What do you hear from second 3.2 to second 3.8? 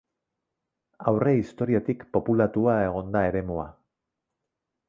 eremua.